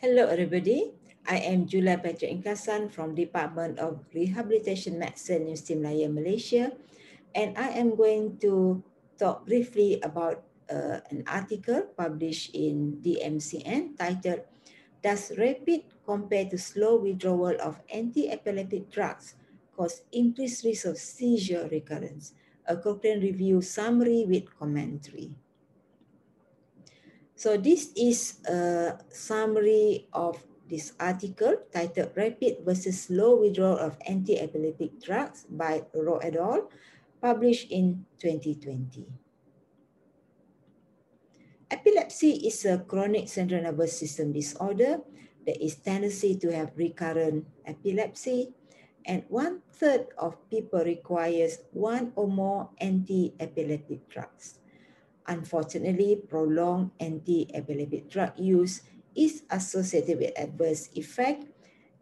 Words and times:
Hello, 0.00 0.32
everybody. 0.32 0.96
I 1.28 1.44
am 1.44 1.68
Julia 1.68 2.00
Patrick 2.00 2.32
Inkasan 2.32 2.88
from 2.88 3.12
Department 3.12 3.76
of 3.76 4.00
Rehabilitation 4.16 4.96
Medicine, 4.96 5.44
UST 5.44 5.76
Malaya, 5.76 6.08
Malaysia. 6.08 6.72
And 7.36 7.52
I 7.60 7.76
am 7.76 8.00
going 8.00 8.40
to 8.40 8.80
talk 9.20 9.44
briefly 9.44 10.00
about 10.00 10.40
uh, 10.72 11.04
an 11.12 11.20
article 11.28 11.84
published 12.00 12.56
in 12.56 13.04
DMCN 13.04 14.00
titled, 14.00 14.48
Does 15.04 15.36
rapid 15.36 15.84
compared 16.08 16.48
to 16.52 16.56
slow 16.56 16.96
withdrawal 16.96 17.60
of 17.60 17.84
anti-epileptic 17.92 18.88
drugs 18.88 19.36
cause 19.76 20.00
increased 20.16 20.64
risk 20.64 20.88
of 20.88 20.96
seizure 20.96 21.68
recurrence? 21.68 22.32
A 22.64 22.72
Cochrane 22.72 23.20
Review 23.20 23.60
summary 23.60 24.24
with 24.24 24.48
commentary. 24.56 25.36
So 27.40 27.56
this 27.56 27.88
is 27.96 28.36
a 28.44 29.00
summary 29.08 30.04
of 30.12 30.36
this 30.68 30.92
article 31.00 31.56
titled 31.72 32.12
Rapid 32.12 32.68
versus 32.68 33.08
Slow 33.08 33.40
Withdrawal 33.40 33.80
of 33.80 33.96
Anti-Epileptic 34.04 35.00
Drugs 35.00 35.48
by 35.48 35.88
Rowe 35.96 36.20
et 36.20 36.36
al., 36.36 36.68
published 37.16 37.72
in 37.72 38.04
2020. 38.20 39.08
Epilepsy 41.72 42.44
is 42.44 42.60
a 42.68 42.84
chronic 42.84 43.24
central 43.32 43.64
nervous 43.64 43.96
system 43.96 44.36
disorder 44.36 45.00
that 45.48 45.56
is 45.64 45.80
tendency 45.80 46.36
to 46.36 46.52
have 46.52 46.76
recurrent 46.76 47.48
epilepsy 47.64 48.52
and 49.08 49.24
one 49.32 49.64
third 49.80 50.12
of 50.20 50.36
people 50.52 50.84
requires 50.84 51.64
one 51.72 52.12
or 52.20 52.28
more 52.28 52.68
anti-epileptic 52.84 54.12
drugs. 54.12 54.59
Unfortunately, 55.30 56.18
prolonged 56.18 56.90
anti-epileptic 56.98 58.10
drug 58.10 58.34
use 58.34 58.82
is 59.14 59.46
associated 59.46 60.18
with 60.18 60.34
adverse 60.34 60.90
effect 60.98 61.46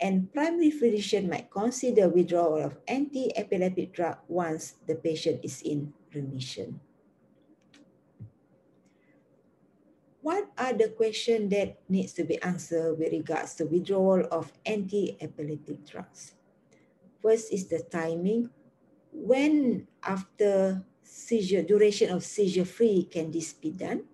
and 0.00 0.30
primary 0.32 0.70
physician 0.70 1.28
might 1.28 1.50
consider 1.50 2.08
withdrawal 2.08 2.62
of 2.62 2.78
anti-epileptic 2.86 3.92
drug 3.92 4.18
once 4.28 4.78
the 4.86 4.94
patient 4.94 5.40
is 5.42 5.60
in 5.62 5.92
remission. 6.14 6.78
What 10.22 10.46
are 10.56 10.72
the 10.72 10.94
questions 10.94 11.50
that 11.50 11.82
needs 11.88 12.12
to 12.14 12.22
be 12.22 12.40
answered 12.42 12.94
with 12.94 13.10
regards 13.10 13.54
to 13.58 13.66
withdrawal 13.66 14.22
of 14.30 14.52
anti-epileptic 14.64 15.82
drugs? 15.84 16.34
First 17.22 17.52
is 17.52 17.66
the 17.66 17.82
timing. 17.90 18.50
When 19.10 19.88
after 20.02 20.86
seizure, 21.06 21.62
duration 21.62 22.10
of 22.10 22.26
seizure 22.26 22.66
free 22.66 23.06
can 23.06 23.30
this 23.30 23.54
be 23.54 23.70
done? 23.70 24.04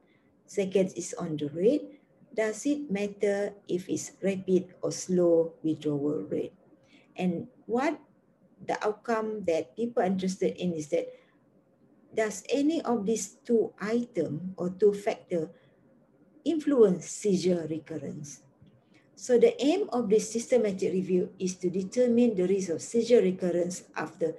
Second 0.46 0.92
is 0.96 1.16
on 1.16 1.40
the 1.40 1.48
rate. 1.48 2.00
Does 2.36 2.64
it 2.64 2.90
matter 2.90 3.52
if 3.68 3.88
it's 3.88 4.12
rapid 4.22 4.76
or 4.80 4.92
slow 4.92 5.56
withdrawal 5.62 6.28
rate? 6.28 6.52
And 7.16 7.48
what 7.66 7.98
the 8.60 8.76
outcome 8.84 9.44
that 9.48 9.76
people 9.76 10.02
are 10.02 10.06
interested 10.06 10.56
in 10.56 10.72
is 10.72 10.88
that 10.88 11.08
does 12.14 12.44
any 12.52 12.80
of 12.82 13.04
these 13.06 13.40
two 13.44 13.72
item 13.80 14.52
or 14.56 14.70
two 14.70 14.92
factor 14.92 15.50
influence 16.44 17.08
seizure 17.08 17.66
recurrence? 17.68 18.40
So 19.16 19.38
the 19.38 19.54
aim 19.62 19.88
of 19.92 20.08
this 20.08 20.32
systematic 20.32 20.92
review 20.92 21.32
is 21.38 21.56
to 21.56 21.70
determine 21.70 22.34
the 22.34 22.48
risk 22.48 22.70
of 22.70 22.82
seizure 22.82 23.22
recurrence 23.22 23.84
after 23.96 24.34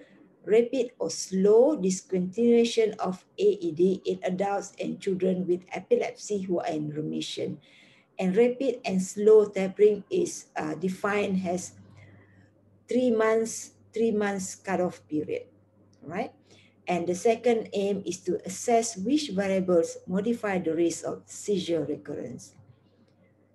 rapid 0.46 0.92
or 1.00 1.10
slow 1.10 1.78
discontinuation 1.78 2.96
of 3.00 3.26
AED 3.40 4.04
in 4.06 4.20
adults 4.24 4.74
and 4.80 5.00
children 5.00 5.48
with 5.48 5.64
epilepsy 5.72 6.42
who 6.42 6.60
are 6.60 6.68
in 6.68 6.90
remission. 6.90 7.60
And 8.20 8.36
rapid 8.36 8.82
and 8.86 9.02
slow 9.02 9.46
tapering 9.46 10.04
is 10.10 10.48
uh, 10.56 10.76
defined 10.76 11.42
as 11.48 11.74
three 12.88 13.12
months, 13.12 13.74
three 13.94 14.12
months 14.12 14.56
cutoff 14.56 15.02
period, 15.08 15.48
right? 16.04 16.32
And 16.88 17.08
the 17.08 17.16
second 17.16 17.70
aim 17.74 18.04
is 18.06 18.20
to 18.28 18.40
assess 18.46 18.98
which 18.98 19.32
variables 19.32 19.98
modify 20.06 20.60
the 20.60 20.76
risk 20.76 21.06
of 21.06 21.24
seizure 21.26 21.86
recurrence. 21.86 22.54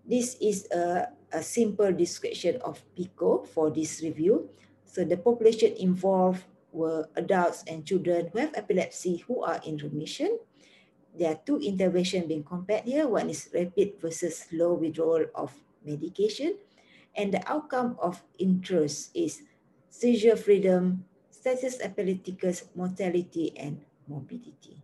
This 0.09 0.37
is 0.41 0.67
a, 0.73 1.13
a 1.31 1.43
simple 1.43 1.93
description 1.93 2.57
of 2.65 2.81
PICO 2.97 3.45
for 3.45 3.71
this 3.71 4.01
review. 4.03 4.49
So 4.87 5.05
the 5.05 5.19
population 5.19 5.77
involved 5.77 6.45
were 6.79 7.11
adults 7.19 7.67
and 7.67 7.83
children 7.83 8.31
who 8.31 8.39
have 8.39 8.55
epilepsy 8.55 9.27
who 9.27 9.43
are 9.43 9.59
in 9.67 9.83
remission. 9.83 10.39
There 11.19 11.35
are 11.35 11.41
two 11.43 11.59
interventions 11.59 12.31
being 12.31 12.47
compared 12.47 12.87
here. 12.87 13.11
One 13.11 13.27
is 13.29 13.51
rapid 13.51 13.99
versus 13.99 14.47
slow 14.47 14.79
withdrawal 14.79 15.27
of 15.35 15.51
medication. 15.83 16.55
And 17.19 17.35
the 17.35 17.43
outcome 17.51 17.99
of 17.99 18.23
interest 18.39 19.11
is 19.19 19.43
seizure 19.91 20.39
freedom, 20.39 21.03
status 21.35 21.83
epilepticus, 21.83 22.71
mortality, 22.79 23.51
and 23.59 23.83
morbidity. 24.07 24.79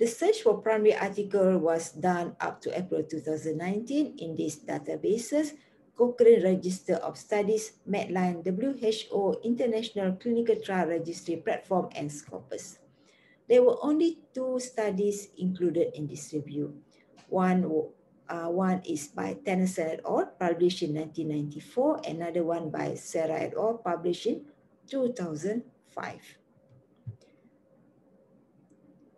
The 0.00 0.08
search 0.08 0.40
for 0.40 0.64
primary 0.64 0.96
article 0.96 1.60
was 1.60 1.92
done 1.92 2.32
up 2.40 2.64
to 2.64 2.72
April 2.72 3.04
2019 3.04 4.16
in 4.16 4.32
these 4.32 4.56
databases 4.56 5.60
Cochrane 6.00 6.42
Register 6.42 6.94
of 7.04 7.18
Studies, 7.18 7.76
Medline, 7.84 8.40
WHO 8.40 9.36
International 9.44 10.16
Clinical 10.16 10.56
Trial 10.56 10.88
Registry 10.88 11.36
Platform, 11.36 11.90
and 11.94 12.10
Scopus. 12.10 12.78
There 13.46 13.62
were 13.62 13.76
only 13.84 14.16
two 14.32 14.58
studies 14.60 15.28
included 15.36 15.92
in 15.92 16.06
this 16.06 16.32
review. 16.32 16.80
One, 17.28 17.68
uh, 18.30 18.48
one 18.48 18.80
is 18.88 19.08
by 19.08 19.36
Tennison 19.44 19.92
et 19.92 20.00
al., 20.08 20.32
published 20.40 20.80
in 20.80 20.94
1994, 20.94 22.00
another 22.08 22.44
one 22.44 22.70
by 22.70 22.94
Serra 22.94 23.36
et 23.36 23.52
al., 23.52 23.76
published 23.84 24.24
in 24.24 24.46
2005 24.88 26.39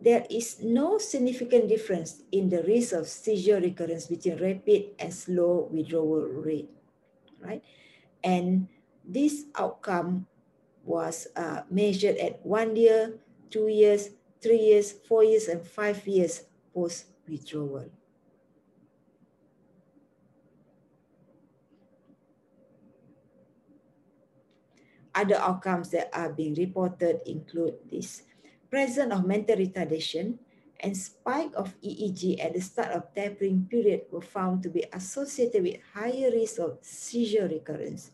there 0.03 0.27
is 0.29 0.59
no 0.61 0.99
significant 0.99 1.69
difference 1.69 2.23
in 2.33 2.49
the 2.49 2.63
risk 2.65 2.93
of 2.93 3.07
seizure 3.07 3.61
recurrence 3.61 4.07
between 4.07 4.37
rapid 4.37 4.99
and 4.99 5.15
slow 5.15 5.69
withdrawal 5.71 6.27
rate, 6.43 6.71
right? 7.39 7.63
And 8.25 8.67
this 9.07 9.45
outcome 9.55 10.27
was 10.85 11.29
uh, 11.37 11.63
measured 11.71 12.17
at 12.17 12.45
one 12.45 12.75
year, 12.75 13.15
two 13.51 13.69
years, 13.69 14.11
three 14.43 14.59
years, 14.59 14.91
four 14.91 15.23
years, 15.23 15.47
and 15.47 15.65
five 15.65 16.05
years 16.07 16.43
post-withdrawal. 16.75 17.87
Other 25.15 25.37
outcomes 25.37 25.91
that 25.91 26.11
are 26.13 26.33
being 26.33 26.55
reported 26.55 27.21
include 27.27 27.75
this 27.89 28.23
presence 28.73 29.13
of 29.13 29.29
mental 29.29 29.61
retardation 29.61 30.41
and 30.81 30.97
spike 30.97 31.53
of 31.55 31.77
EEG 31.85 32.43
at 32.43 32.55
the 32.57 32.61
start 32.65 32.89
of 32.97 33.13
tapering 33.13 33.69
period 33.69 34.09
were 34.11 34.25
found 34.25 34.63
to 34.63 34.71
be 34.73 34.83
associated 34.97 35.63
with 35.63 35.77
higher 35.93 36.33
risk 36.33 36.59
of 36.59 36.79
seizure 36.81 37.47
recurrence 37.47 38.13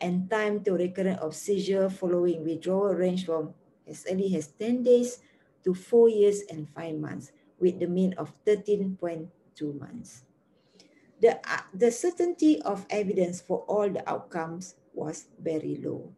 and 0.00 0.30
time 0.30 0.62
to 0.62 0.78
recurrence 0.78 1.18
of 1.18 1.34
seizure 1.34 1.90
following 1.90 2.46
withdrawal 2.46 2.94
range 2.94 3.26
from 3.26 3.52
as 3.90 4.06
early 4.08 4.30
as 4.36 4.46
10 4.54 4.84
days 4.84 5.18
to 5.64 5.74
4 5.74 6.08
years 6.08 6.46
and 6.48 6.70
5 6.70 6.94
months 6.94 7.32
with 7.58 7.80
the 7.80 7.90
mean 7.90 8.14
of 8.14 8.30
13.2 8.46 9.26
months. 9.74 10.22
The, 11.20 11.42
uh, 11.42 11.66
the 11.74 11.90
certainty 11.90 12.62
of 12.62 12.86
evidence 12.88 13.40
for 13.40 13.66
all 13.66 13.90
the 13.90 14.08
outcomes 14.08 14.76
was 14.94 15.26
very 15.42 15.82
low. 15.82 16.14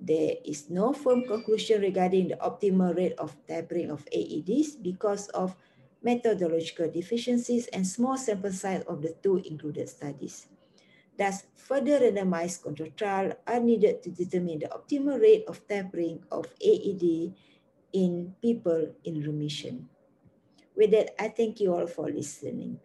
There 0.00 0.34
is 0.44 0.70
no 0.70 0.92
firm 0.92 1.26
conclusion 1.26 1.82
regarding 1.82 2.28
the 2.28 2.36
optimal 2.36 2.96
rate 2.96 3.18
of 3.18 3.36
tapering 3.46 3.90
of 3.90 4.06
AEDs 4.14 4.80
because 4.80 5.28
of 5.34 5.56
methodological 6.02 6.90
deficiencies 6.90 7.66
and 7.68 7.86
small 7.86 8.16
sample 8.16 8.52
size 8.52 8.84
of 8.86 9.02
the 9.02 9.14
two 9.22 9.42
included 9.44 9.88
studies. 9.88 10.46
Thus, 11.18 11.42
further 11.56 11.98
randomized 11.98 12.62
control 12.62 12.90
trial 12.94 13.32
are 13.46 13.58
needed 13.58 14.02
to 14.04 14.10
determine 14.10 14.60
the 14.60 14.70
optimal 14.70 15.20
rate 15.20 15.44
of 15.48 15.66
tapering 15.66 16.22
of 16.30 16.46
AED 16.62 17.34
in 17.92 18.34
people 18.40 18.94
in 19.02 19.20
remission. 19.22 19.88
With 20.76 20.92
that, 20.92 21.20
I 21.20 21.28
thank 21.28 21.58
you 21.58 21.74
all 21.74 21.88
for 21.88 22.06
listening. 22.06 22.78